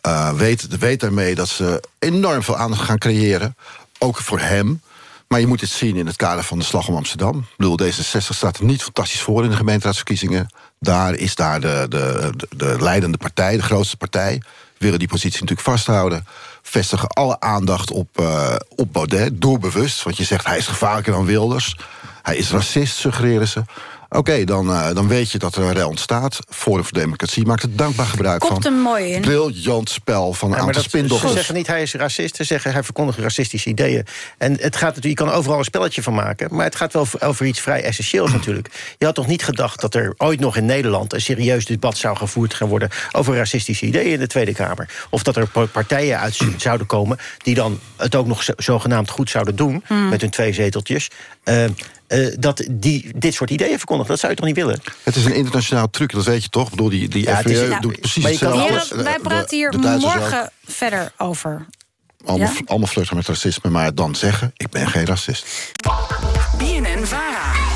Eh, 0.00 0.32
weet, 0.32 0.78
weet 0.78 1.00
daarmee 1.00 1.34
dat 1.34 1.48
ze 1.48 1.82
enorm 1.98 2.42
veel 2.42 2.56
aandacht 2.56 2.82
gaan 2.82 2.98
creëren. 2.98 3.56
Ook 3.98 4.16
voor 4.16 4.40
hem. 4.40 4.80
Maar 5.28 5.40
je 5.40 5.46
moet 5.46 5.60
het 5.60 5.70
zien 5.70 5.96
in 5.96 6.06
het 6.06 6.16
kader 6.16 6.44
van 6.44 6.58
de 6.58 6.64
slag 6.64 6.88
om 6.88 6.96
Amsterdam. 6.96 7.38
Ik 7.38 7.56
bedoel, 7.56 7.78
D66 7.82 8.18
staat 8.18 8.58
er 8.58 8.64
niet 8.64 8.82
fantastisch 8.82 9.20
voor 9.20 9.44
in 9.44 9.50
de 9.50 9.56
gemeenteraadsverkiezingen. 9.56 10.54
Daar 10.80 11.14
is 11.14 11.34
daar 11.34 11.60
de, 11.60 11.86
de, 11.88 12.32
de, 12.36 12.48
de 12.56 12.76
leidende 12.80 13.18
partij, 13.18 13.56
de 13.56 13.62
grootste 13.62 13.96
partij. 13.96 14.42
Willen 14.78 14.98
die 14.98 15.08
positie 15.08 15.40
natuurlijk 15.40 15.68
vasthouden. 15.68 16.26
Vestigen 16.62 17.08
alle 17.08 17.40
aandacht 17.40 17.90
op, 17.90 18.08
eh, 18.12 18.54
op 18.68 18.92
Baudet, 18.92 19.40
doelbewust. 19.40 20.02
Want 20.02 20.16
je 20.16 20.24
zegt 20.24 20.46
hij 20.46 20.58
is 20.58 20.66
gevaarlijker 20.66 21.12
dan 21.12 21.24
Wilders. 21.24 21.76
Hij 22.22 22.36
is 22.36 22.50
racist, 22.50 22.96
suggereren 22.96 23.48
ze. 23.48 23.62
Oké, 24.10 24.44
dan, 24.44 24.70
eh, 24.72 24.94
dan 24.94 25.08
weet 25.08 25.30
je 25.30 25.38
dat 25.38 25.56
er 25.56 25.62
een 25.62 25.72
rel 25.72 25.88
ontstaat. 25.88 26.38
Forum 26.48 26.84
voor 26.84 26.92
Democratie 26.92 27.46
maakt 27.46 27.62
er 27.62 27.76
dankbaar 27.76 28.06
gebruik 28.06 28.40
Komt 28.40 28.62
van. 28.62 28.72
hem 28.72 28.80
mooi 28.80 29.04
in. 29.12 29.20
Briljant 29.20 29.90
spel 29.90 30.32
van 30.32 30.48
een 30.48 30.56
Ja, 30.56 30.64
maar 30.64 30.74
aantal 30.74 30.90
dat, 31.08 31.20
ze 31.20 31.28
zeggen 31.28 31.54
niet 31.54 31.66
hij 31.66 31.82
is 31.82 31.94
racist, 31.94 32.36
ze 32.36 32.44
zeggen 32.44 32.72
hij 32.72 32.82
verkondigt 32.82 33.18
racistische 33.18 33.68
ideeën. 33.68 34.06
En 34.38 34.52
het 34.52 34.76
gaat 34.76 34.94
natuurlijk, 34.94 35.18
je 35.20 35.24
kan 35.26 35.34
overal 35.34 35.58
een 35.58 35.64
spelletje 35.64 36.02
van 36.02 36.14
maken, 36.14 36.54
maar 36.54 36.64
het 36.64 36.76
gaat 36.76 36.92
wel 36.92 37.02
over, 37.02 37.22
over 37.22 37.46
iets 37.46 37.60
vrij 37.60 37.82
essentieels 37.82 38.32
natuurlijk. 38.38 38.94
Je 38.98 39.04
had 39.04 39.14
toch 39.14 39.26
niet 39.26 39.44
gedacht 39.44 39.80
dat 39.80 39.94
er 39.94 40.14
ooit 40.16 40.40
nog 40.40 40.56
in 40.56 40.64
Nederland 40.66 41.12
een 41.12 41.20
serieus 41.20 41.66
debat 41.66 41.96
zou 41.96 42.16
gevoerd 42.16 42.54
gaan 42.54 42.68
worden 42.68 42.88
over 43.12 43.36
racistische 43.36 43.86
ideeën 43.86 44.12
in 44.12 44.18
de 44.18 44.26
Tweede 44.26 44.54
Kamer? 44.54 45.06
Of 45.10 45.22
dat 45.22 45.36
er 45.36 45.46
pa- 45.48 45.64
partijen 45.66 46.18
uit 46.18 46.38
zouden 46.56 46.86
komen 46.86 47.18
die 47.38 47.54
dan 47.54 47.80
het 47.96 48.14
ook 48.14 48.26
nog 48.26 48.42
zo- 48.42 48.52
zogenaamd 48.56 49.10
goed 49.10 49.30
zouden 49.30 49.56
doen 49.56 49.84
met 50.10 50.20
hun 50.20 50.30
twee 50.30 50.52
zeteltjes. 50.52 51.10
eh, 51.44 51.64
eh, 52.08 52.34
dat 52.38 52.64
die 52.70 53.12
dit 53.18 53.34
soort 53.34 53.50
ideeën 53.50 53.76
verkondigen, 53.78 54.10
dat 54.10 54.20
zou 54.20 54.32
je 54.32 54.38
toch 54.38 54.46
niet 54.46 54.56
willen? 54.56 54.80
Het 55.02 55.16
is 55.16 55.24
een 55.24 55.34
internationaal 55.34 55.90
truc, 55.90 56.12
dat 56.12 56.24
weet 56.24 56.42
je 56.42 56.48
toch? 56.48 56.64
Ik 56.64 56.70
bedoel, 56.70 56.88
die, 56.88 57.08
die 57.08 57.22
Ja, 57.22 57.38
is- 57.38 57.40
FVE 57.40 57.68
ja, 57.68 57.80
doet 57.80 58.00
precies 58.00 58.22
maar 58.22 58.32
je 58.32 58.38
kan 58.38 58.48
hetzelfde. 58.60 58.84
Heren, 58.84 58.98
De- 58.98 59.02
wij 59.10 59.18
praten 59.22 59.56
hier 59.56 59.70
de 59.70 59.78
morgen 59.78 60.42
ook. 60.42 60.48
verder 60.66 61.12
over. 61.18 61.66
Allemaal, 62.24 62.48
Ja? 62.48 62.60
allemaal 62.66 62.88
flirten 62.88 63.16
met 63.16 63.26
racisme, 63.26 63.70
maar 63.70 63.94
dan 63.94 64.14
zeggen... 64.14 64.52
ik 64.56 64.68
ben 64.70 64.88
geen 64.88 65.06
racist. 65.06 65.46
BNN 66.58 67.04
Vara. 67.06 67.67